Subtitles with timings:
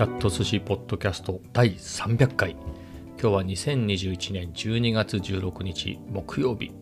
[0.00, 2.52] キャット寿司ポッドキャスト第300回。
[2.52, 6.72] 今日は2021年12月16日木曜日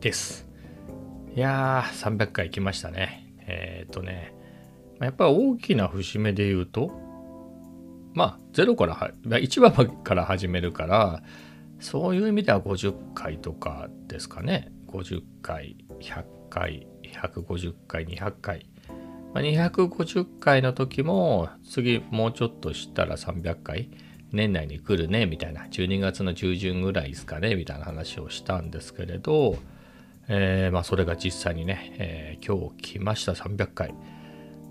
[0.00, 0.46] です。
[1.34, 3.34] いやー300回来ましたね。
[3.40, 4.32] えっ、とね
[5.00, 6.92] やっぱり大きな節目で言うと
[8.14, 11.24] まあ0から1話から始めるから
[11.80, 14.70] そういう意味では50回とかですかね。
[14.86, 18.69] 50回100回150回200回、
[19.34, 23.90] 250回の時も次もうちょっとしたら300回
[24.32, 29.56] 年内に来るねみたいな12月の中旬ぐらいですかねみたいな話をしたんですけれど、
[30.28, 33.94] えー、まあそれが実際にね、えー、今日来ました300回。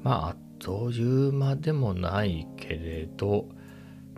[0.04, 3.48] まああっという間でもないけれど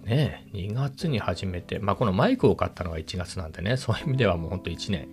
[0.04, 5.07] ね2月に始めてまあこのマイクを買ったのが1月なんでねそういう意味ではもうほんと1年、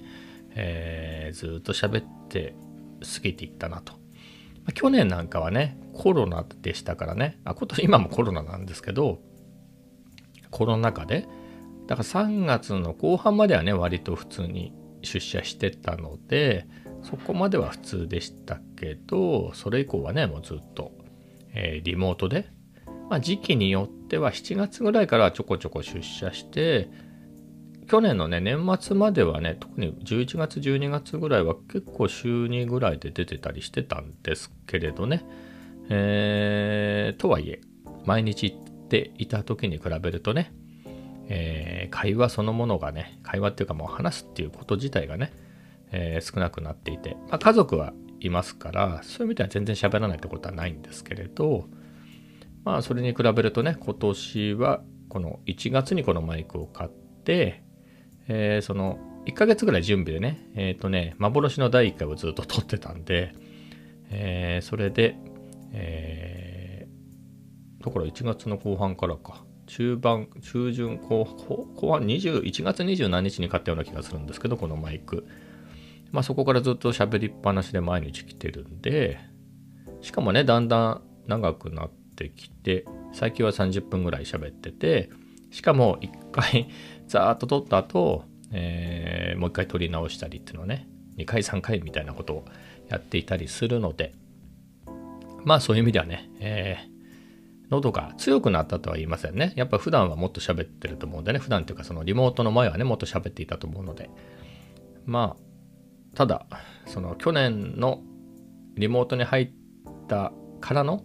[0.54, 2.54] えー、ずっと喋って
[3.02, 3.94] 過ぎていったなと。
[4.68, 9.18] ま去年なんかはね、コロナでしたからね、あ今年今もコロナなんですけど、
[10.50, 11.26] コロナ禍で、
[11.86, 16.66] だから3月の後半まではね、割と普通に出社してたので、
[17.02, 20.92] そこまでは普通でしたけど、それ以降はね、もうずっと、
[21.54, 22.50] えー、リモートで、
[23.08, 26.90] まあ、時期によっては7月ぐらいからちょこちょこ出社して、
[27.88, 35.24] 去年のね、年末まではね、特に11月、12月ぐらいは結構週2ぐらいで出てたりしてたんですけれどね。
[35.88, 37.60] えー、とはいえ、
[38.04, 40.52] 毎日行っていた時に比べるとね、
[41.28, 45.32] えー、会話そのものがね、会話っていうかもう話すっていうこと自体がね、
[45.90, 51.68] えー、少なくなっていて、まあ、家族はいますから、そういう意味では全然喋らないってことはないんですけれど、
[52.64, 56.90] まあそれに比べるとね、今年はこの1月にこのマイクを買っ
[57.24, 57.62] て、
[58.28, 63.34] えー、その1ヶ月ぐらい準備でね、えっ、ー、とね、幻の第1回をずっと撮ってたんで、
[64.10, 65.16] えー、それで、
[65.72, 71.24] えー、だから1月の後半からか、中盤、中旬、後
[71.74, 75.26] 後半21月2何日に買ったような気がするんですけど、このマイク。
[76.10, 79.18] まあそこからずっと喋りっぱなしで毎日来てるんで、
[80.00, 85.10] しかもね、だんだん長くなってきて、最近は30分ぐらい喋ってて、
[85.50, 86.68] しかも1回
[87.08, 92.44] ざーっと撮った後、えー、もう一回撮り直したりっていうのをね、2回3回みたいなことを
[92.88, 94.14] やっていたりするので、
[95.44, 99.52] まあそういう意味ではね、えー、喉が強くなったとは言いませんね。
[99.56, 104.10] やっぱ普段はもっと喋ってると思うんでね、普段っていうかそのリモートの前はね、もっと喋っていたと思うので、
[105.06, 106.46] まあ、ただ、
[106.86, 108.02] その去年の
[108.76, 109.50] リモートに入っ
[110.08, 111.04] たからの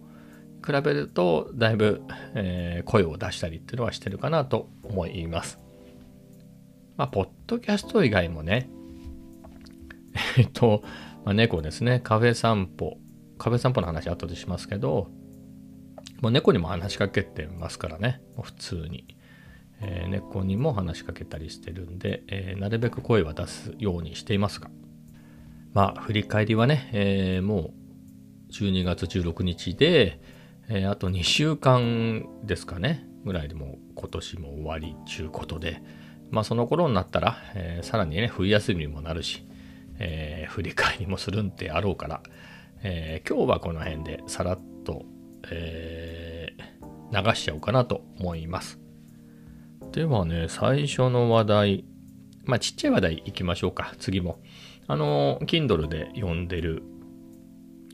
[0.64, 2.02] 比べるとだいぶ、
[2.34, 5.63] えー、声を出したりっていうのはしてるかなと思います。
[6.96, 8.68] まあ、ポッドキャスト以外もね、
[10.38, 10.82] えっと、
[11.24, 12.98] まあ、猫ですね、カフェ散歩。
[13.36, 15.10] カフェ散歩の話後でしますけど、
[16.20, 19.16] もう猫にも話しかけてますからね、普通に。
[19.80, 24.70] えー、猫にも話しかけたりしてるんで、えー、なるべく声は出すようにしていますが、
[25.72, 27.74] まあ、振り返りはね、えー、も
[28.48, 30.20] う12月16日で、
[30.68, 35.82] えあと2週間ですかね、ぐらいでも今年も終わりちゅうことで、
[36.34, 39.46] まあその頃になったら、えー、さらにね、冬休みにもなるし、
[40.00, 42.22] えー、振り返りもするんであろうから、
[42.82, 45.04] えー、今日はこの辺でさらっと、
[45.52, 48.80] えー、流しちゃおうかなと思います。
[49.92, 51.84] ではね、最初の話題、
[52.46, 54.40] まあちっちゃい話題いきましょうか、次も。
[54.88, 56.82] あの、Kindle で読んでる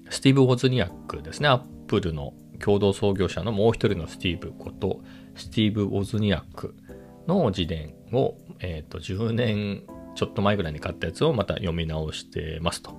[0.08, 1.58] スティーブ・ウォズニアックですね、アッ
[1.88, 5.02] プルの共同創業者のもう一人のスティーブこと
[5.34, 6.74] スティーブ・ウォズニアック
[7.34, 12.98] の自伝を、えー、と10年ちょっと前ぐらいに買ったやつをまた読み直してますと。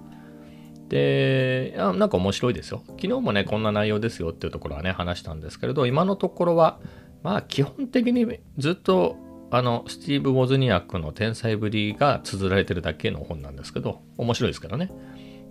[0.88, 2.84] で、なんか面白いですよ。
[2.88, 6.80] 昨日もね、こんな内容ですよっていうところはね、話したんですけれど、今のところは、
[7.24, 8.25] まあ基本的に
[8.58, 9.16] ずっと
[9.52, 14.91] あの、スティーブ・ウォズニアックの天才ぶりが綴られてるだけの本なんですけど、面白いですけどね。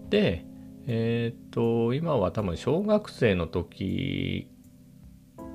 [0.08, 0.46] で、
[0.86, 4.48] えっ、と、今は多分小学生の時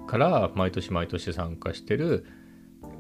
[0.08, 2.26] から毎年毎年参加してる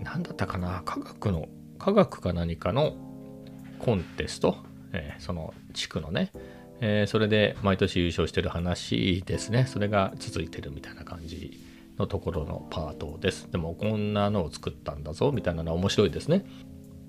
[0.03, 0.81] 何だったかな？
[0.85, 1.47] 科学の
[1.79, 2.95] 科学か何かの
[3.79, 4.57] コンテスト、
[4.93, 6.31] えー、その地区のね、
[6.79, 9.65] えー、それで毎年優勝してる話ですね。
[9.67, 11.59] それが続いてるみたいな感じ
[11.97, 13.49] のところのパートです。
[13.51, 16.45] でもこんなのを作ったんだぞみたいなのは面白いですね。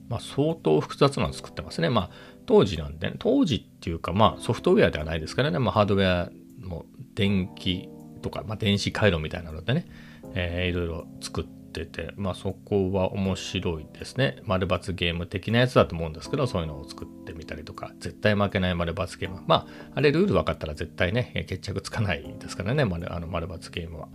[0.08, 1.90] まあ相当複雑なの作ってますね。
[1.90, 2.10] まあ
[2.46, 6.30] 当時なんで、ね、当時っていうかまあソフトウェアではないですからね、まあ、ハードウェア
[6.64, 6.84] も
[7.14, 7.88] 電気
[8.22, 9.86] とか、まあ、電子回路みたいなのでね、
[10.34, 14.38] えー、いろいろ作ってってて、まあそこは面白いですね。
[14.44, 19.42] 丸抜ゲーム的なやつだと思うんですけど、そういうのを作ってみたりとか、絶対負けない丸抜ゲーム。
[19.46, 24.08] まあ、あれルール分かったら絶対ね、決着つかないですからね、丸あの丸抜ゲームは。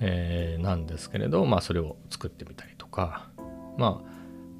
[0.00, 3.28] えー、なんですけれど、まあ、それを作ってみたりとか
[3.76, 4.10] まあ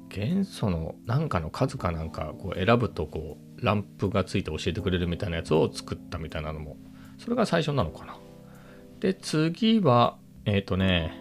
[0.09, 6.77] 元素の何かの数かなんかこう選ぶとこうランプがついて教えてくれるみたいなやつを作ったみたいなのも
[7.17, 8.17] それが最初なのかな。
[8.99, 11.17] で次はえっ、ー、とね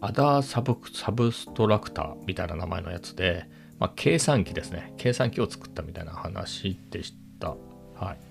[0.00, 3.48] アダーサブサブストラクターみたいな名前のやつで、
[3.78, 7.56] まあ、計算機ですね計算機を作ったみたいな話でした。
[7.94, 8.28] はい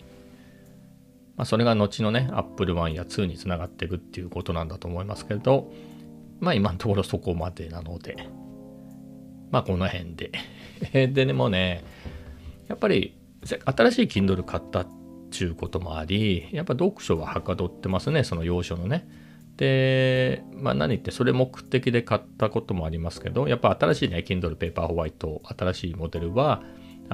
[1.37, 5.71] まあ、それが後のね、Apple 1や2につながっていくっていうことなんだと思いますけれど、
[6.39, 8.27] まあ今のところそこまでなので、
[9.51, 10.31] まあこの辺で。
[11.07, 11.83] でね、もうね、
[12.67, 14.87] やっぱり新しい Kindle 買ったっ
[15.29, 19.07] ていうこともあり、やっぱ読書ははかどってますね、その要所のね。
[19.57, 26.63] で、まあ何言って、それ目的で買ったこともありますけど、やっぱ新しいね、Kindle Paper White、新しいモデルは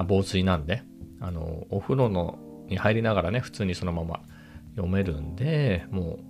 [0.06, 0.82] 防水なんで、
[1.20, 2.38] あの、お風呂の
[2.68, 4.20] に入りながらね、普通にそのまま
[4.76, 6.24] 読めるんで、もう、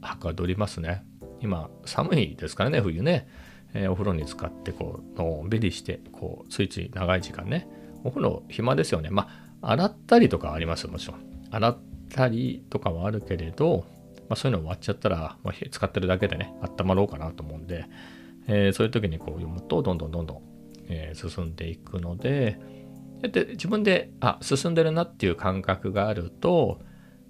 [0.00, 1.04] はかどりますね。
[1.40, 3.28] 今、寒いですからね、冬ね。
[3.74, 7.68] えー、お風呂に使って、こう、のんびりして、こう、ついつい長い時間ね。
[8.04, 9.10] お風呂暇ですよね。
[9.10, 9.28] ま
[9.60, 11.18] あ、洗ったりとかあります、もちろん。
[11.50, 11.78] 洗っ
[12.10, 13.86] たりとかはあるけれど、
[14.32, 17.84] まあ、そういうの終わっちゃったら、まあ、使ってるだけでね、温まろうかなと思うんで、
[18.46, 20.42] えー、そういう時にこう読むと、どんどんどんどん、
[20.88, 22.58] えー、進んでいくので、
[23.28, 26.80] で自分であ進んでるなっていう感覚があると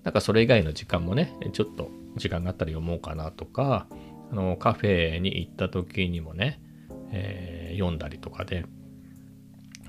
[0.04, 3.86] なんかそれ以外の時間もねちょっと時間があったら読もうかなとか
[4.30, 6.62] あのカフェに行った時にもね、
[7.10, 8.64] えー、読んだりとかで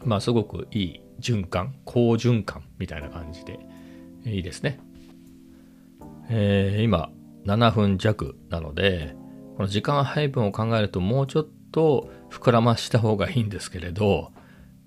[0.04, 3.60] まあすごくいい循環好循環みたいな感じで
[4.25, 4.80] いいですね、
[6.35, 7.09] えー、今
[7.45, 9.15] 7分弱なので
[9.57, 14.31] この時間配分を考えるともうちょっと膨らました方がいいんですけれど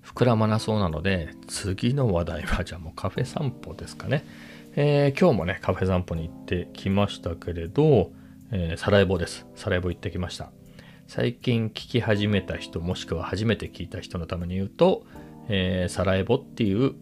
[0.07, 4.25] 膨らまなそうなので、次の話題はじゃあもうカフェ散歩ですかね。
[4.75, 8.11] えー、今日もね、カフェ散歩に行ってきましたけれど、
[8.51, 9.45] えー、サラエボです。
[9.55, 10.51] サラエボ行ってきました。
[11.07, 15.03] 最近聞き始めた人、もしくは初めて聞いた人のために言うと、
[15.49, 16.93] えー、サラエボっていう、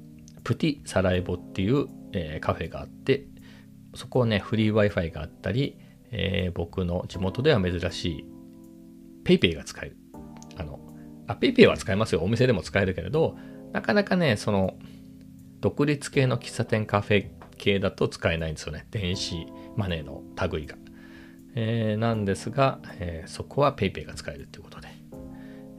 [0.44, 3.26] プティサラエボっていう、えー、カフェがあって、
[3.96, 5.78] そこはね、フリー Wi-Fi があったり、
[6.12, 8.26] えー、僕の地元では珍しい
[9.24, 9.98] PayPay が使える。
[10.58, 10.80] あの、
[11.28, 12.22] あ、PayPay は使えますよ。
[12.24, 13.38] お店でも使えるけれど、
[13.74, 14.78] なかなかね、その、
[15.62, 18.88] 独立系の喫茶店カフェ系だと使えないんですよね。
[18.92, 20.78] 電子マネーの類が。
[21.56, 24.90] えー、なんですが、えー、そこは PayPay が使えるということで、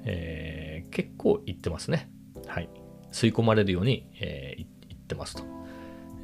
[0.05, 2.11] えー、結構行ってますね。
[2.47, 2.69] はい。
[3.13, 5.56] 吸い込まれるように、えー、行ってますと。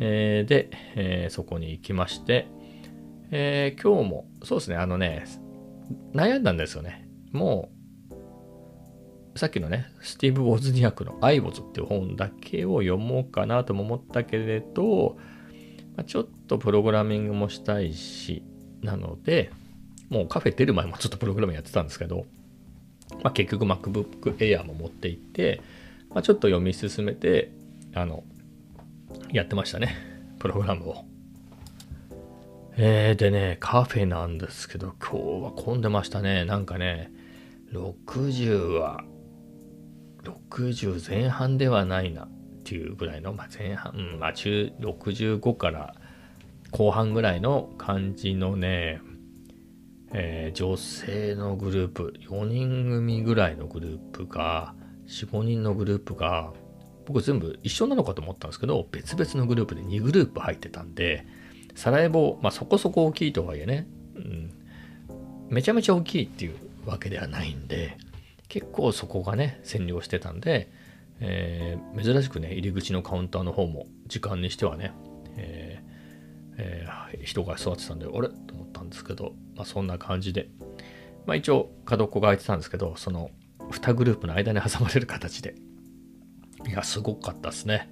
[0.04, 2.48] えー、で、えー、そこに行きまして、
[3.30, 5.24] えー、今日も、そうですね、あのね、
[6.12, 7.08] 悩んだんですよね。
[7.30, 7.70] も
[9.34, 15.16] う、さっきのね、スティーブ・ウォズニアクのアイボズっていう本だけを読もうかなとも思ったけれど、
[15.96, 18.42] まあ、ちょっとプログラミングもしたいし、
[18.82, 19.52] なので、
[20.08, 22.26] もうカフェ出る前もちょっとプログラムやってたんですけど、
[23.22, 25.62] まあ、結局 MacBook Air も持って行って、
[26.10, 27.52] まあ、ちょっと読み進めて、
[27.94, 28.24] あの、
[29.32, 29.94] やってましたね。
[30.38, 31.04] プログラムを。
[32.76, 36.44] えー、でね、カフェなんですけど、今日は混んでましたね。
[36.44, 37.12] なんかね、
[37.72, 39.04] 60は
[40.22, 42.28] 60前半ではないなっ
[42.64, 45.94] ていうぐらいの、まあ、前半、うん、まあ中65から
[46.70, 49.00] 後半ぐらいの感じのね、
[50.14, 54.74] えー、女性のグループ、4人組ぐらいのグループが、
[55.06, 56.52] 4、5人のグループが、
[57.06, 61.26] 僕全部一緒なのかと思ったんですけど、別々のグループで2グループ入ってたんで、
[61.74, 64.52] サラエボ、まあそこそこ大きいとはいえね、うん、
[65.48, 66.56] めちゃめちゃ大きいっていう
[66.86, 67.96] わけではないんで、
[68.48, 70.70] 結構そこがね、占領してたんで、
[71.20, 74.92] えー、珍しくね、入り口のカウンターの方も時間にしてはね、
[75.36, 75.92] えー
[76.58, 78.28] えー、人が座ってたんで、あれ？
[78.28, 80.48] と思ったんですけど、まあそんな感じで、
[81.24, 83.30] まあ一応角っこが空いてたんですけど、その
[83.70, 85.54] 2グループの間に挟まれる形で、
[86.66, 87.90] いや、すごかったですね。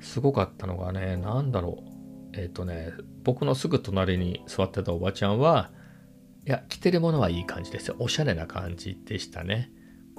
[0.00, 2.38] すごかったのがね、なんだろう。
[2.38, 2.92] えっ、ー、とね、
[3.24, 5.70] 僕のすぐ隣に座ってたおばちゃんは、
[6.46, 7.96] いや、着てるものはいい感じですよ。
[7.98, 9.70] おしゃれな感じでしたね。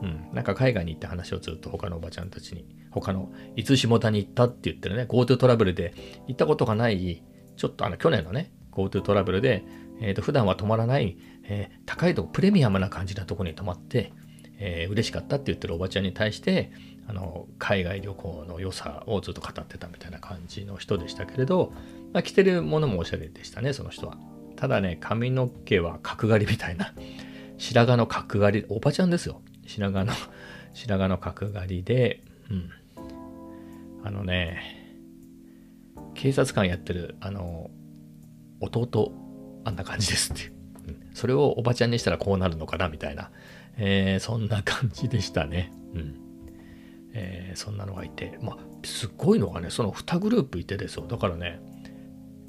[0.02, 5.94] うん、なんか海外に行って話をずっと他のおばちゃんたちに、他の伊豆下田に行ったって言ってるね、GoTo トラベルで
[6.28, 7.24] 行ったことがない、
[7.58, 9.64] ちょっとあの去年のね、GoTo トラベルで、
[10.02, 14.14] えー、と普段は泊まらない、えー、高いとこ、プレミアムな感じなとこに泊まって、
[14.60, 16.72] えー、嬉しかったって言ってるおばちゃんに対して、
[17.10, 21.74] あの海外旅行の良さをずっと語ってたみたいな感じの人でしたけれど、
[22.14, 24.16] まあ、着てるものもおしゃれでしたね、その人は。
[24.56, 26.94] ただね、髪の毛は角刈りみたいな、
[27.58, 29.42] 白髪の角刈り、おばちゃんですよ。
[29.66, 30.14] 白髪の、
[30.74, 32.70] 白髪の角刈りで、うん。
[34.04, 34.62] あのね、
[36.14, 37.72] 警察官やってる、あの、
[38.60, 39.12] 弟、
[39.64, 40.54] あんな感じですっていう。
[41.16, 43.32] それをおばちゃんにしたらこうなるのかなみたいな、
[43.78, 45.72] えー、そんな感じでしたね。
[45.96, 46.19] うん
[47.14, 51.08] えー、そんなのがいて、まあ、すごいのがね、その2グループいてですよ。
[51.08, 51.60] だからね、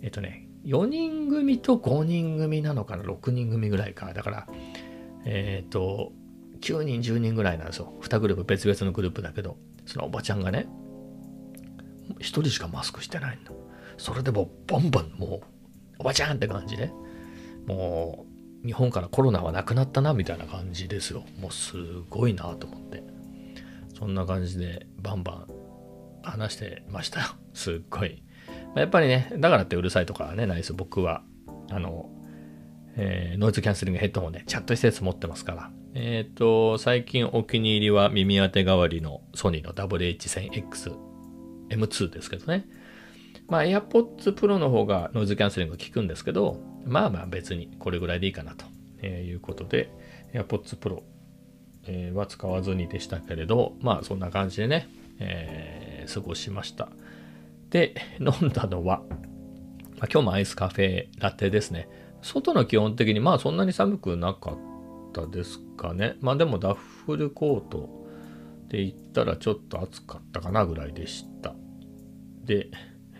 [0.03, 4.13] えっとね、4人組と5人組なのかな、6人組ぐらいか。
[4.13, 4.47] だから、
[5.25, 6.13] えっ、ー、と、
[6.61, 7.93] 9人、10人ぐらいなんですよ。
[8.03, 10.69] 2グループ、別々のグループだけど、そのおばちゃんがね、
[12.19, 13.55] 1人しかマスクしてないの。
[13.97, 15.41] それでもバンバンもう、
[15.99, 16.93] おばちゃんって感じで、
[17.67, 18.27] も
[18.65, 21.25] う、日本からコロナはなくなったなみたいな感じですよ。
[21.39, 21.77] もうす
[22.11, 23.03] ごいなと思って。
[24.01, 25.47] そんな感じでバンバン
[26.23, 27.27] 話してましたよ。
[27.53, 28.23] すっごい。
[28.75, 30.73] やっぱりね、だからってうるさいとかはね、ないです。
[30.73, 31.23] 僕は、
[31.71, 32.09] あの、
[32.97, 35.71] えー、ノイズキャンセリングヘッドホンでチャット施設持ってますから。
[35.95, 40.97] えっ、ー、と、最近お気に入りは耳当て代わりのソニーの WH1000X
[41.69, 42.67] M2 ですけどね。
[43.49, 49.91] まあ AirPods Pro の方がノイズキャンセリング効くんですけど、まあまあ別にこれぐらいでいいかなということで、
[50.33, 51.03] AirPods Pro
[52.15, 56.89] は使わずにでしたけれど、まあそんな感じでね、えー、過ごしました。
[57.71, 59.03] で、飲んだのは、
[59.99, 61.89] まあ、今日もアイスカフェラテですね。
[62.23, 64.59] 外の基本的にまあそんなに寒くなかっ
[65.13, 66.17] たですかね。
[66.21, 67.89] まあでもダッフルコート
[68.69, 71.55] で言ったらちょっと暑かったかなぐらいでした。
[72.45, 72.71] で、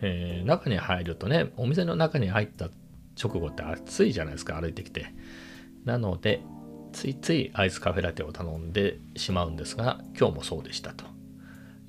[0.01, 2.69] えー、中に入るとね、お店の中に入った
[3.21, 5.13] 直後って暑いじゃないですか、歩いてきて。
[5.85, 6.41] なので、
[6.91, 11.05] ついついアイスカフェラテを頼んでしまうんですが、今日もそうでしたと。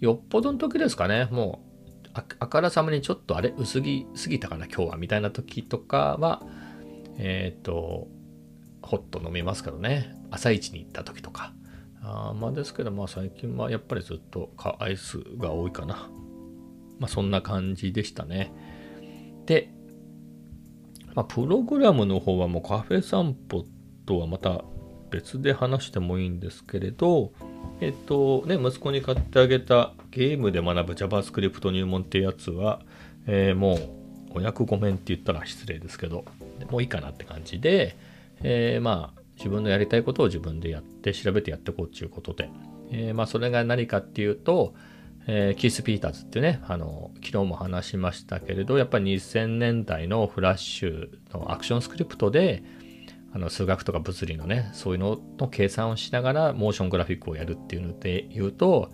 [0.01, 1.73] よっぽどの時ですかね、もう
[2.15, 6.43] あからさまにちょっとあれ薄着すぎたかな今日はみたいな時とかは
[7.19, 8.09] えっ、ー、と
[8.83, 10.15] ホット飲みますけどね。
[10.31, 11.55] 朝一に行った時とか。
[12.03, 16.11] あまあですけどまあ最近はやっぱりずっとアイスが多いかな。
[16.99, 18.53] まあそんな感じでしたね。
[19.47, 19.73] で、
[21.15, 23.67] まあ、プログラムの方はもうカフェ散歩
[24.07, 24.65] とはまた
[25.13, 27.33] 別で話してもいいんですけれど
[27.81, 32.81] えっとね、息子に買ってあげたゲームで学ぶ JavaScript 入門ってやつは、
[33.27, 36.25] えー、もうお役ごめんって言ったら失礼ですけど、
[36.71, 37.97] もういいかなって感じで、
[38.43, 42.51] えー、まあ自分のやりたいことを自分でやって調べてやっていこうっていうことで、
[42.93, 44.75] えー、まあそれが何かっていうと、
[45.27, 52.63] えー、キース・ピーターズってね、あの、昨日も話しましたけれど、やっぱり2000年代のフラッシュのアクションスクリプトで、
[53.35, 58.91] あの数学とか物理のね、そういうのの計算をしながらモーショングラフィックをやるっていうので言うと、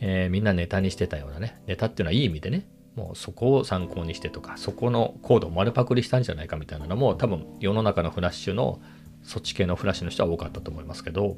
[0.00, 8.80] えー、みんなネタにしてたようなね、ネタっていうのはいい意味でね、もうそこを参考にしてとか、そこのコードを丸パクリしたんじゃないかみたいなのも多分世の中のフラッシュの
[9.22, 11.36] そっち系のフラッシュの人は多かったと思いますけど、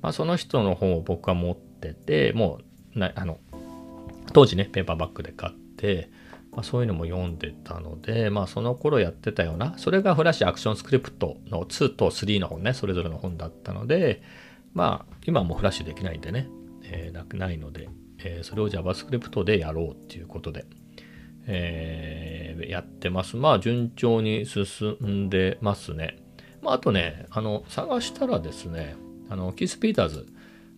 [0.00, 2.60] まあ、その人の本を僕は持ってて、も
[2.94, 3.38] うな、あの、
[4.32, 6.10] 当時ね、ペーパーバッグで買って、
[6.54, 14.22] まあ、そういうのも読んでたので、まあ、その頃やってたような、それがフラッシュアクションスクリプトの2と3の本ね、それぞれの本だったので、
[14.72, 16.48] まあ、今はもうフラッシュできないんでね、
[16.84, 20.64] えー、なくないので、えー、それを JavaScript でやろうっていうことで、
[21.46, 23.36] えー、やってます。
[23.36, 26.18] まあ、順調に進んでますね。
[26.62, 28.96] まあ、あとね、あの、探したらですね、
[29.28, 30.26] あの、キース・ピーターズ、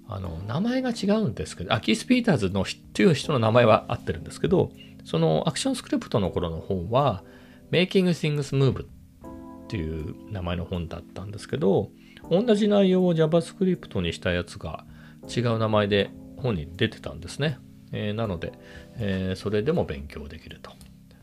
[0.08, 4.72] あの、名前が違うんですけど、あ、キース・ピーターズのっていう人の名前は合ってるんですけど、
[5.06, 7.22] そのアクションスクリプトの頃の本は、
[7.70, 8.86] Making Things Move っ
[9.68, 11.92] ていう名前の本だったんですけど、
[12.28, 14.84] 同じ内容を JavaScript にしたやつが
[15.28, 17.58] 違う名前で本に出てたんですね。
[17.92, 18.52] えー、なので、
[18.96, 20.72] えー、それでも勉強できると。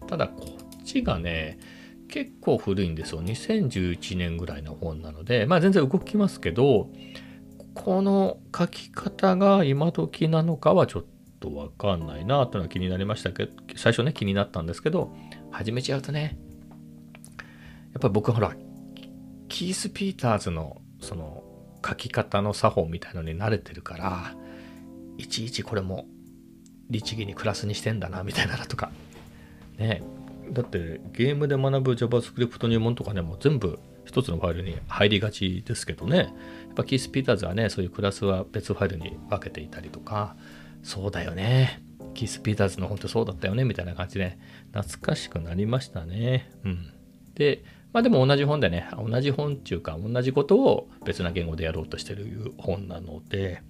[0.08, 1.60] ただ、こっちがね、
[2.08, 3.22] 結構古いんですよ。
[3.22, 6.90] 2011年ぐらいの本なので、まあ全然動きますけど、
[7.74, 11.13] この書き方が今時なのかはちょっと
[11.44, 15.14] とわかんないなというのは気になりましたけど、最初ね、気になったんですけど、
[15.52, 16.38] 始めちゃうとね、
[17.92, 18.56] やっぱり僕ほら、
[19.50, 21.44] キース・ピーターズのその
[21.86, 24.36] 書き方の作法みたいのに慣れてるから、
[25.18, 26.06] いちいちこれも
[26.90, 28.90] 律儀にクラスにしてんだなみたいなのとか。
[29.78, 30.02] ね
[30.52, 36.30] だってゲームで学ぶ JavaScript 入門とかね、もう全部一つのファイルに入りがちですけどね、やっ
[36.76, 40.36] ぱキース・ピーターズはね、そういうクラスは別ファイルに分けていたりとか、
[40.84, 41.82] そうだよね。
[42.14, 44.38] キース・ピーターズの本ってそうだったよね、みたいな感じで、
[44.72, 46.52] 懐かしくなりましたね。
[46.64, 46.94] うん。
[47.36, 53.62] で、まあでも同じ本でね、同じ本っていうか、同じことを別な言語でやろうとしてる本なので、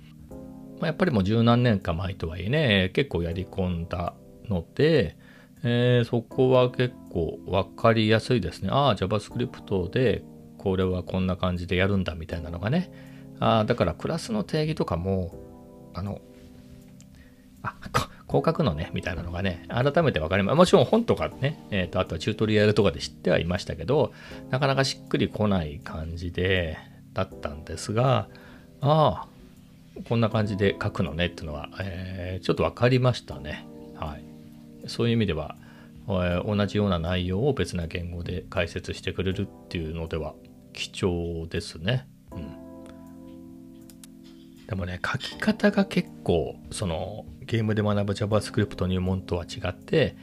[0.79, 4.13] まあ、やっぱりもう十何年か前とはいえね、結構やり込んだ
[4.49, 5.15] ので、
[5.63, 8.69] えー、そこは結構わかりやすいですね。
[8.71, 10.23] ああ、JavaScript で
[10.57, 12.91] これはこんな感じでやるんだみたいなのがね。
[13.39, 15.33] ああ、だからクラスの定義とかも、
[15.93, 16.21] あの、
[17.63, 20.55] あ、ここう書くのね、みたいなのがね、改めて分かります。
[20.55, 24.11] もちろん本とかね、えっ、ー、と、あとはチュートリアルとかで知ってはいましたけど、
[24.49, 26.77] なかなかしっくりこない感じで、
[27.13, 28.27] だったんですが、
[28.81, 29.27] ああ、
[30.09, 33.65] こんな感じで書くのねっていうのは、えー、ちょっと分かりましたね。
[33.95, 34.23] はい。
[34.89, 35.55] そういう意味では、
[36.07, 40.33] えー、同じような内容を別な言語で解説してくれるっていうのでは
[40.73, 42.07] 貴重ですね。
[42.31, 42.63] うん。
[44.67, 50.15] でもね、書き方が結構、その、ゲームで学ぶ JavaScript 入門とは違って、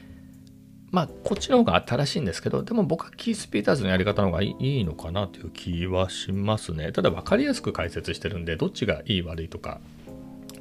[0.91, 6.91] まあ、こっちの方が新しいんですけど、でも僕はキースピーターズのやり方の方がいいのかなという気はしますね。
[6.93, 9.81] ただ分かりやすく解説してるんで、どっちがいい悪いとか、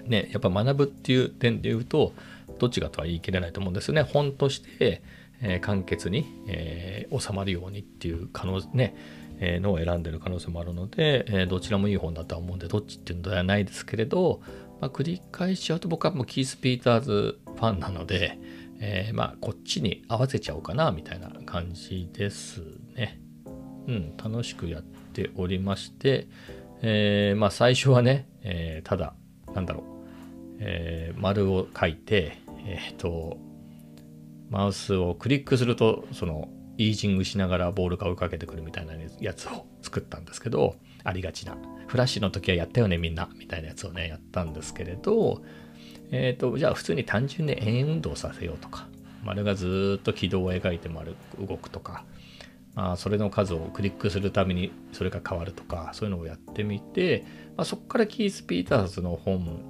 [0.05, 2.13] ね、やっぱ学ぶっていう点で言うと、
[2.59, 4.03] どっちがとは言い切れないと思うんですよね。
[4.03, 5.01] 本として、
[5.41, 8.95] えー、簡潔に、えー、収まるようにっていう可能ね、
[9.39, 14.41] えー、のを選んでる可能性もあるので、えどちらもいい本だとは思うんで、どっちっていうのではないですけれど、
[14.81, 18.37] まあ、繰り返しちゃうと僕はもうキース・ピーターズファンなので、
[18.79, 22.61] えまあこっちに合わせちゃおうかなみたいな感じです
[22.95, 23.19] ね。
[23.87, 26.27] うん、楽しくやっておりまして、
[26.81, 29.15] えまあ最初はね、えただ、
[29.53, 29.83] なんだろう、
[30.59, 33.37] え丸を書いて、えっ、と、
[34.49, 41.57] マウスをクリックすると、その、イージングしながらボールが追いかけてくるみたいなやつを作ったんですけど、ありがちな。
[41.89, 45.41] フラッシュの時はやったよね、みんな、みたいなやつをね、やったんですけれど、
[46.11, 48.87] えっ、ー、と、じゃあ普通に単純に円運動させようとか、
[49.23, 52.05] 丸がずっと軌道を描いて丸動くとか、
[52.75, 57.25] まあ、それの数をクリックするためにそれが変わるとか、そういうのをやってみて、
[57.57, 59.65] まあ、そこからキース・ピーターズの本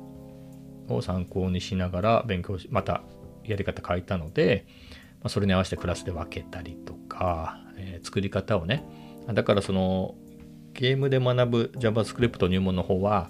[0.89, 3.01] を参考にしながら勉強し、また
[3.45, 4.65] やり方変えたので、
[5.21, 8.83] まあ、それに合わせてクラスで分けたりとか、えー、作り方をね、
[9.33, 10.15] だからその
[10.73, 13.29] ゲームで学ぶ JavaScript 入門の方は、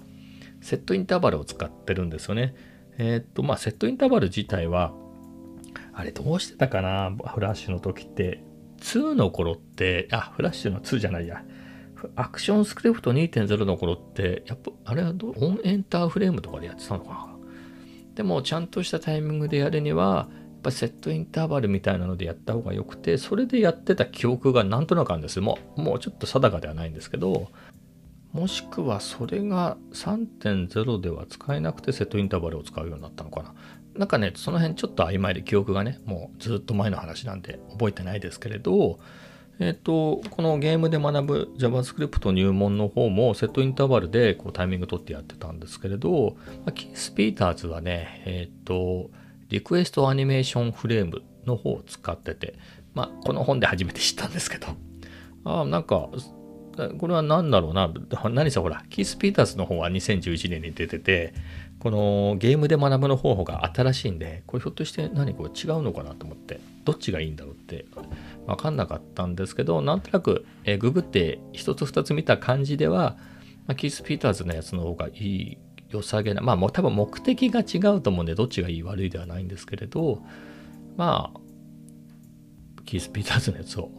[0.60, 2.54] セットインターバルを使ってるんですよね。
[2.98, 4.92] えー、っと、まあ、セットインターバル自体は、
[5.92, 7.10] あれどうしてたかな？
[7.34, 8.42] フラッシュの時って。
[8.80, 11.44] 2の頃って、あ、フラッシュの2じゃないや。
[12.16, 17.26] アクションスクリプト2.0の頃って、やっぱ、あれはどオンエンターフレームとかでやってたのかな？
[18.14, 20.28] でもちゃんとしたタイミングでやるには、
[20.60, 25.40] ぱセットインターバルみたいなのでやった方がよくて、それでやってた記憶がなんとなくあるんです。
[25.40, 27.48] もうもうちょっと定かではないんですけど、
[28.32, 33.54] もしくはそれが3.0では使えなくてセットインターバルを使うようになったのかな。
[33.96, 39.00] なんかね、その辺ちょっと曖昧で記憶がね、もうずっと前の話なんで覚えてないですけれど、
[39.58, 49.10] えっ、ー、と、このゲームで学ぶ JavaScript 入門の方もセットインターバルでこうタイミング取ってやってたんですけれど、まあ、キース・ピーターズはね、えっ、ー、と、
[49.50, 52.54] リクエストアニメーションフレームの方を使ってて、
[52.94, 54.68] まあ、この本で初めて知ったんですけど、
[55.44, 56.08] ああ、なんか、
[56.98, 57.92] これは何だろうな、
[58.30, 61.34] 何さ、ほら、キース・ピーターズの方は2011年に出てて、
[61.80, 67.86] このゲームで学ぶの方法が新しいんで、これひょっとして何これ違うのかなと思って、どっちがいいんだろうって
[68.46, 73.16] 分かんなかったんですけど、なんとなく、え、ググって一つ二つ見た感じでは、
[73.66, 75.58] まあ、キース・ピーターズのやつの方がいい、
[75.90, 80.22] 良さげな、まあもう多分目的が違うと思うんで、どっちがいい悪いではないんですけれど、
[80.96, 81.40] まあ、
[82.84, 83.90] キース・ピーターズのやつを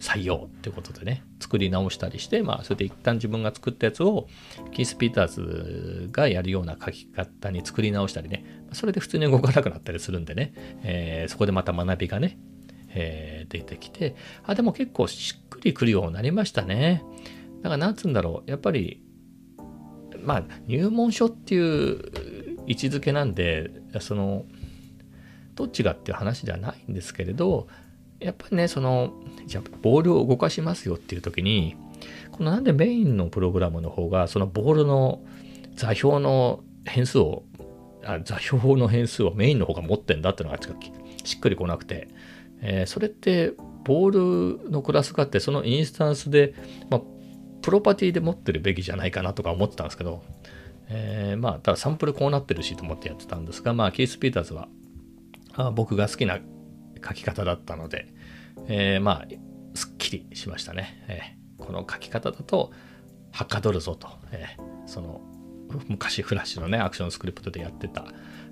[0.00, 4.28] 採用ってことでね、作り直したりして、まあ、それで一旦自分が作ったやつを、
[4.72, 12.38] キース・ピーターズがやるような書き方に作り直したりね、それで普通に動かなくなったりするんでね、えー、そこでまた学びがね、
[12.88, 17.04] えー、出てきて、あ、でも結構しっくりくるようになりましたね。
[17.62, 19.02] だからなんつうんだろう、やっぱり、
[20.22, 24.44] まあ、入門書っていう位置づけなんで、その、
[25.54, 27.68] どっちがっていう話ではないんですけれど、
[28.18, 29.12] やっぱりね、その、
[29.46, 31.76] じゃあ、ボールを動かしますよっていう時に、
[32.32, 35.22] このなんでメインのプログラムの方が、そのボールの
[35.74, 37.44] 座標の変数を、
[38.04, 40.62] あ座標の変数をメインの方が持ってんだっていうのが
[41.24, 42.08] しっくりこなくて、
[42.62, 43.52] えー、それって
[43.84, 46.54] ボールのクラスがあってそのインスタンスで、
[46.90, 47.00] まあ、
[47.62, 50.22] プロパティで持ってるべきじゃないかなとか思ってたんですけど、
[50.88, 54.68] えー、まあただサンプルこうなってるしと思ってやってたんですがまあキース・ピーターズは
[55.54, 56.38] あ僕が好きな
[57.06, 58.06] 書き方だったので、
[58.66, 59.26] えー、まあ
[59.74, 62.72] すっきりしましたね、えー、この書き方だと
[63.32, 65.20] はかどるぞと、えー、その
[65.88, 68.06] 昔フラッシュのねアクションスクリプトでやってた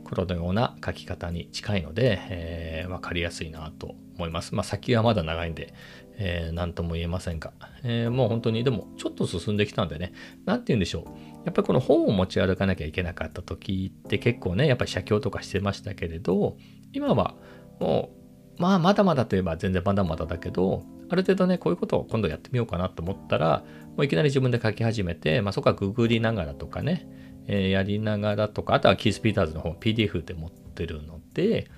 [0.05, 4.55] 黒のような書き方に近いので、えー、分かりやすいなと思います。
[4.55, 5.75] まあ先はまだ長いんで、
[6.21, 7.53] えー、何とも言えませんが、
[7.85, 10.13] えー、もう本当にでもちょっと進んできたんでね、
[10.45, 11.05] 何て言うんでしょう。
[11.45, 16.57] やっぱりこの本を持ち歩かなきゃいけなかった時って結構ね、やっぱり写経とかしてましたけれど、
[16.93, 17.37] 今は
[17.81, 18.11] も
[18.59, 23.65] う、まあまだまだといえば全然まだまだだけど、ある程度ね、こういうことを今度やってみようかなと思ったら、
[23.97, 27.09] もういきなり自分で書き始めて、まあそこはググりながらとかね、
[27.47, 31.71] えー、やりながらとか、あとはキース・ピーターズの方 PDF で持ってるのて、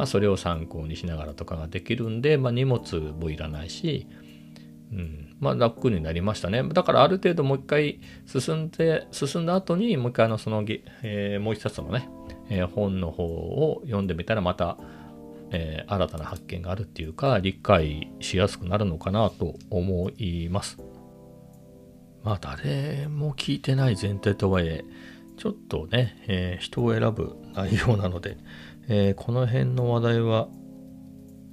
[0.00, 2.80] まあ、それを参考にしながらとかができるんで、まあ、荷物
[3.20, 4.06] もいらないし、
[4.90, 6.62] うんまあ、楽になりましたね。
[6.62, 10.64] だからある程度もう一回進んで、進んだ後にもう一回のその、
[11.02, 12.08] えー、もう一つのね、
[12.48, 14.78] えー、本の方を読んでみたらまた、
[15.50, 20.78] えー、新たな発見があるっていうか理解しやすくなるのかなと思います。
[22.24, 24.82] まあ誰も聞いてない前提とはいえ
[25.40, 28.36] ちょっとね、え、人を選ぶ内容なので、
[28.88, 30.48] えー、この辺の話題は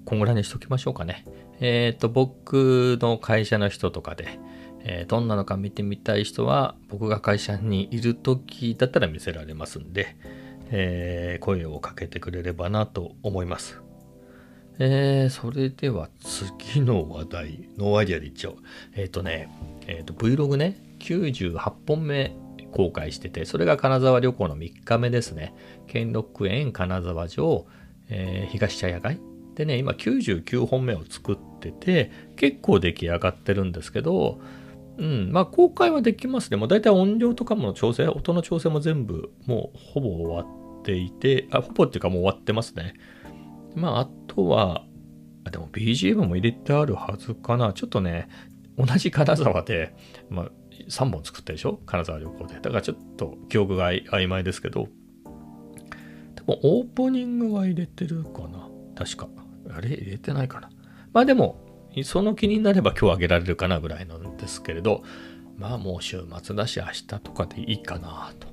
[0.05, 1.25] こんぐらいにしときましょうかね。
[1.59, 4.39] えっ、ー、と、僕の会社の人とかで、
[4.83, 10.15] えどんなのか見てみたい人は、僕が会社にいる時だったら見せられますんで、
[10.71, 13.81] え声をかけてくれればなと思います。
[14.79, 18.57] えー、それでは次の話題、 no idea でいっちゃおう。
[18.95, 19.49] えっ、ー、とね、
[19.87, 22.35] えっ、ー、と、Vlog ね、98本目
[22.77, 25.55] 公開してて、それが金沢旅行の3日目ですね。
[25.87, 27.65] 兼六園金沢城、
[28.07, 29.19] えー、東茶屋街。
[29.55, 34.39] でね、今99本目を作ってて、結構出来上がってるんですけど、
[34.99, 36.57] うん、まあ公開はできますね。
[36.57, 42.93] もう大体音量とかも調整、音の調整も全部もうほぼ終わっていて、あ、ほぼっていうかもう終わってますね。
[43.73, 44.85] まあ、あとは、
[45.45, 47.73] あでも BGM も入れてあるはずかな。
[47.73, 48.27] ちょっとね、
[48.77, 49.95] 同じ金沢で、
[50.29, 50.51] まあ、
[50.89, 51.79] 3本作ったでしょ？
[51.85, 52.55] 金沢旅行で。
[52.55, 54.87] だからちょっと記憶が曖昧ですけど、
[56.35, 58.69] 多分オープニングは入れてるかな？
[58.95, 59.27] 確か。
[59.69, 60.69] あれ入れてないかな？
[61.13, 61.63] まあでも、
[62.03, 65.03] その気になれば今日あげられるかなぐらいなんですけれど、
[65.57, 68.47] まあもう週末だし明日とかでいいかなと。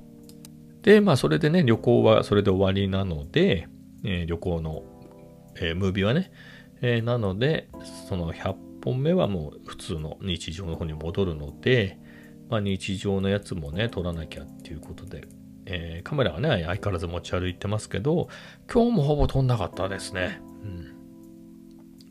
[0.81, 3.67] で、まあそれでね、旅行はそれで終わりなので、
[4.03, 4.83] えー、旅行の
[5.57, 6.31] えー、ムービーはね。
[6.81, 7.69] えー、なので、
[8.09, 11.97] その100本目はもう普通の日常の方に戻るので、
[12.49, 15.27] まあ、日常のやつもね、撮らなきゃっていうことで、
[15.65, 18.29] えー、カメラはね、相変わらず持ち歩いてますけど、
[18.71, 20.41] 今日もほぼ撮んなかったですね。
[20.63, 20.95] うん。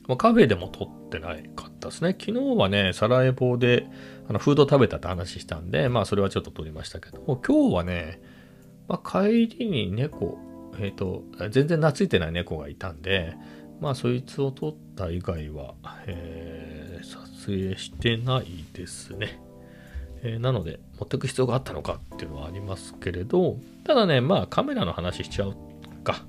[0.09, 2.17] まあ、カフェでも撮ってないかったですね。
[2.19, 3.87] 昨日はね、サラエボで
[4.29, 8.21] あのフード食べたって話したんで、まあそれはちょっと撮りましたけど、今日はね、
[8.89, 10.39] まあ、帰りに猫、
[10.79, 13.35] えっ、ー、と、全然懐いてない猫がいたんで、
[13.81, 15.75] まあ、そいつを撮った以外は、
[16.07, 19.41] えー、撮影してないですね。
[20.25, 25.55] えー、なので、持ってく必要があったのかっていうのはありますけれど、ただね、まあ、カメラの話しちゃう
[26.03, 26.25] か。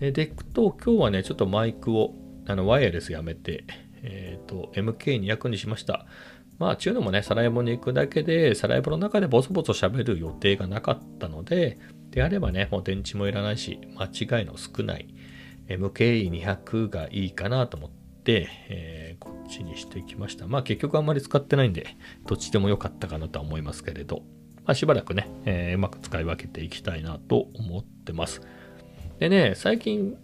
[0.00, 2.14] えー、でいくと、今日はね、ちょっとマイクを、
[2.46, 3.64] あの、ワイヤレスやめて、
[4.02, 6.06] えっ、ー、と、MK200 にしました。
[6.58, 11.78] まあ、ちゅうのもね、サラエボに行くだけで、サラエボの中でボソボソ喋る予定がなかったので、
[12.10, 14.06] であればね、もう電池もいらないし、間
[14.40, 15.06] 違いの少ない
[15.68, 17.97] MK200 がいいかなと思って、
[18.32, 20.46] えー、こっちにしてきました。
[20.46, 24.22] まあ結局あんまり使ってないんで、どっちでも良かったかなとは思いますけれど、
[24.64, 28.42] まあ、しばらくね、えー、うまく使い分けていきたいなと思ってます。
[29.18, 30.16] でね、最近、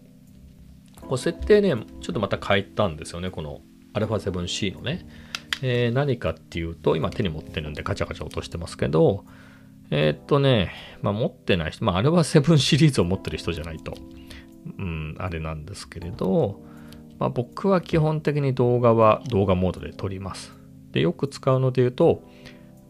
[1.00, 3.62] こう設定ね、ちょっとまた変えたんですよね、この
[3.94, 5.06] α7C のね。
[5.62, 9.24] えー、何かっていうと、今手に持ってるんでカチャカチャ落としてますけど、
[9.90, 13.94] えー、っとね、まあ、持ってない人、まあ、あれは7シリーズを持ってる人じゃないと、
[14.78, 16.60] うん、あれなんですけれど、
[17.18, 20.52] まあ、僕は基本的に動画は動画モードで撮ります。
[20.92, 22.22] で、よく使うので言うと、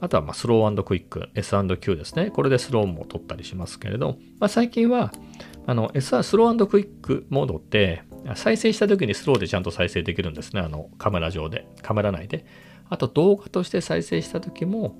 [0.01, 2.31] あとはまスロークイック、S&Q ですね。
[2.31, 5.13] これでスローも撮ったりしますけれど、まあ、最近は、
[5.67, 8.03] あの、S スロークイックモードって、
[8.35, 10.61] 再生した時にスローでちゃんと再生できるんですね。
[10.61, 12.45] あの、カメラ上で、カメラ内で。
[12.89, 14.99] あと動画として再生した時も、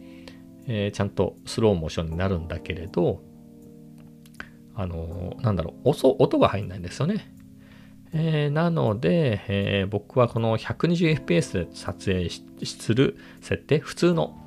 [0.67, 3.23] えー、ちゃんとスローモーションになるんだけれど、
[4.75, 7.34] あのー、なんだろう、音音が入んないんですよね。
[8.17, 12.31] えー、なので、えー、僕はこの 120fps で撮影
[12.65, 14.39] する設定、普通の、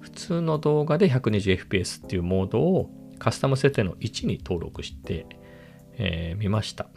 [0.00, 2.90] 普通の動画で 120fps っていうモードを
[3.20, 5.26] カスタム設定の1に登録して、
[5.98, 6.88] えー、ました、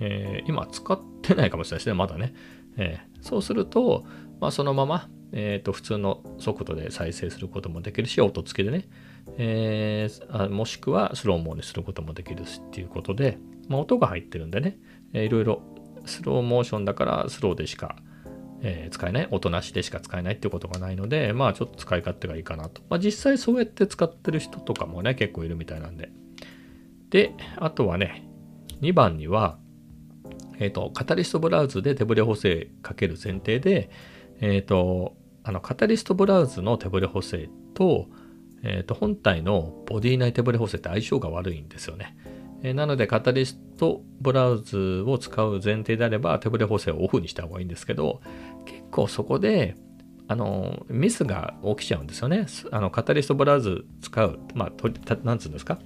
[0.00, 0.48] えー。
[0.48, 2.32] 今使ってないかもしれないですね、まだね。
[2.78, 4.06] えー、そうすると、
[4.40, 8.88] まあ、そのまま、えー、と普通の速度で再生することもできるし、音付きでね、
[9.36, 13.38] えー、あもしくはスローモーにすることもできるしっていうことで、
[13.68, 14.78] まあ、音が入ってるんでね、
[15.12, 15.62] えー、いろいろ
[16.06, 17.96] スローモーションだからスローでしか、
[18.62, 22.82] えー、使えない、音なしでしか使えないってことがないので、まあちょっと使い勝手がいいかなと。
[22.88, 26.10] まあ実際そうやって使ってる人とかもね、結構いるみたいなんで。
[27.10, 28.28] で、あとはね、
[28.80, 29.58] 2番には、
[30.58, 33.90] えっ、ー、と、カタリストブラウズで手ブレ補正かける前提で、
[34.40, 38.08] えっ、ー、と、あの、カタリストブラウズの手ブレ補正と、
[38.62, 42.16] えっ、ー、と、本体のボディ内手ブレ補正って相性が悪いんですよね。
[42.62, 48.20] えー、なので、カタリストブラウズを使う前提であれば、手ブレ補正をオフにした方がいいんですけど、
[48.66, 49.76] 結構そこで、
[50.26, 52.46] あの、ミスが起きちゃうんですよね。
[52.70, 54.90] あの、カタリストブラウズ使う、まあ、と
[55.24, 55.78] なんつうんですか？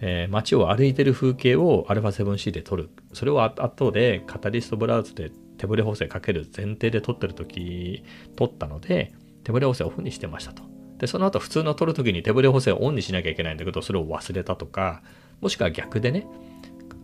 [0.00, 2.90] えー、街を歩いてる風景を α7C で撮る。
[3.12, 8.02] それを後でカタリストブラウズで手ブレ補正かける前提で撮ってる時
[8.34, 10.64] 撮ったので、手ブレ補正をオフにしてましたと。
[10.98, 15.02] で、その後普通の撮る時に手ブレ補正をオンにしなきゃいけないんだけど、それを忘れたとか、
[15.40, 16.26] もしくは逆でね、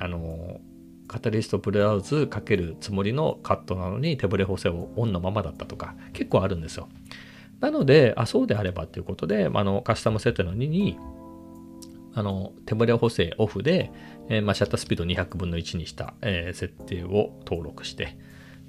[0.03, 0.61] あの、
[1.07, 6.89] カタリストブラウズかけるつもりのカットなのに手ブレ補正をオンのままだったとか、結構あるんですよ。
[7.61, 10.99] なので、あ、そうであればっていうことで、まあの、カスタム設定の2に、
[12.15, 13.93] あの、手ブレ補正オフで、
[14.29, 18.17] えー、まあ、シャッタースピード200分の1にした、えー、設定を登録して、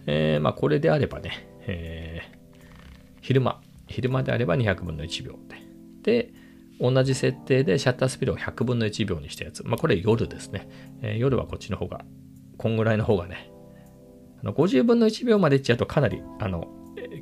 [0.06, 2.22] えー、まあ、これであればね、え
[3.22, 5.39] 昼間、昼間であれば200分の1秒
[6.04, 6.24] で。
[6.28, 6.34] で、
[6.84, 9.63] 同じ設定でシャッタースピードを100分の1秒にしたやつ。
[9.65, 10.67] まあ、これ夜ですね。
[11.02, 12.04] え夜はこっちの方が、
[12.58, 13.50] こんぐらいの方がね、
[14.41, 16.67] あの50分の1秒までいっちゃうとかなり、あの、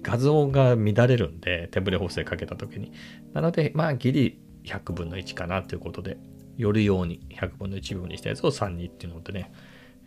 [0.01, 2.91] 画像が乱れるんで、手ブレ補正かけた時に。
[3.33, 6.17] なので、まあ、ギリ100分の1かなということで、
[6.57, 9.51] 夜用に100分の1秒にしたやつを3にっていうのでね、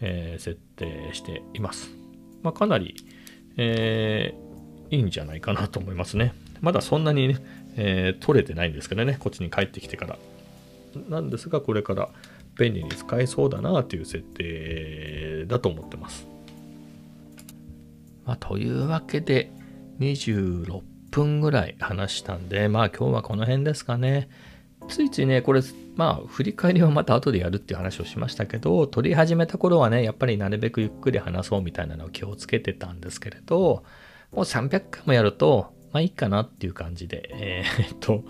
[0.00, 1.90] えー、設定しています。
[2.42, 2.96] まあ、かなり、
[3.56, 6.34] えー、いいんじゃないかなと思いますね。
[6.64, 7.36] まだそんなにね、
[7.76, 10.18] えー、取れてないんですけどね、こっちに帰ってきてから。
[11.08, 12.08] なんですが、これから
[12.58, 16.26] 便利に使えそうだなという設定だと思ってます。
[18.24, 19.50] まあ、というわけで、
[20.00, 24.28] 26分ぐらい話したんで、まあ今日はこの辺ですかね。
[24.88, 25.62] ついついね、これ、
[25.96, 33.84] まあ、振り返りはまた後でやるっていう話をしましたけど、撮り始めた頃はね、やっぱりなるべくゆっくり話そうみたいなのを気をつけてたんですけれど、
[34.32, 38.24] もう300回もやると、まあいいかなっていう感じで、えー、っと、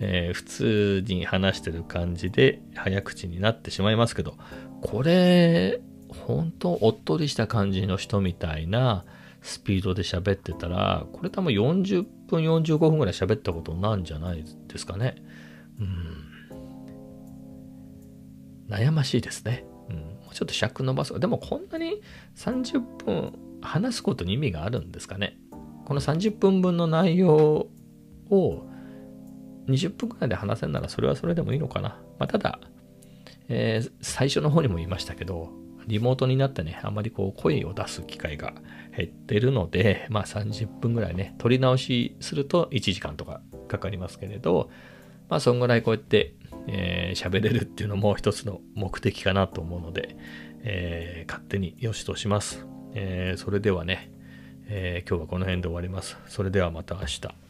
[0.00, 4.36] えー、普通に話してる感じで早口になってしまいますけど、
[4.82, 9.04] これ、本当おっとりした感じの人みたいな
[9.42, 15.14] スピードで喋ってたら、これ多分40分、45分ぐらい喋ったことなんじゃないですかね。
[15.78, 16.34] うん。
[18.68, 19.64] 悩ましいですね。
[19.88, 19.96] うん。
[19.96, 21.16] もうちょっと尺伸ばす。
[21.20, 22.02] でもこんなに
[22.34, 25.38] 30分話すことに意味があるんですかね。
[25.84, 27.68] この30分分の内容
[28.30, 28.66] を
[29.68, 32.00] 20分くらいで話せるならそれはそれでもいいのかな。
[32.18, 32.58] まあ、ただ、
[33.48, 35.50] えー、最初の方にも言いましたけど、
[35.86, 38.54] リモートになってね、あまりこう声を出す機会が
[38.96, 44.70] 減ってるので、まあ30分ぐらいね、取り直しすると1時間とかかかりますけれど、
[45.28, 46.34] まあそんぐらいこうやって
[46.66, 50.16] 喋、えー、れるっていうのも一つの目的かなと思うので、
[50.62, 52.66] えー、勝手に良しとします。
[52.94, 54.10] えー、それではね、
[54.68, 56.16] え今日はこの辺で終わります。
[56.26, 57.43] それではまた明日。